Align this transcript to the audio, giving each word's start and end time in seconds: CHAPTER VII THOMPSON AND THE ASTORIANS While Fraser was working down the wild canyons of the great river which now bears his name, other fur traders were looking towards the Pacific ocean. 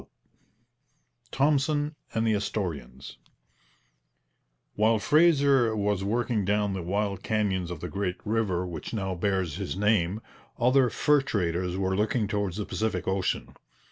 CHAPTER 0.01 0.15
VII 1.33 1.37
THOMPSON 1.37 1.95
AND 2.15 2.25
THE 2.25 2.33
ASTORIANS 2.33 3.17
While 4.73 4.97
Fraser 4.97 5.75
was 5.75 6.03
working 6.03 6.43
down 6.43 6.73
the 6.73 6.81
wild 6.81 7.21
canyons 7.21 7.69
of 7.69 7.81
the 7.81 7.87
great 7.87 8.15
river 8.25 8.65
which 8.65 8.95
now 8.95 9.13
bears 9.13 9.57
his 9.57 9.77
name, 9.77 10.19
other 10.57 10.89
fur 10.89 11.21
traders 11.21 11.77
were 11.77 11.95
looking 11.95 12.27
towards 12.27 12.57
the 12.57 12.65
Pacific 12.65 13.07
ocean. 13.07 13.53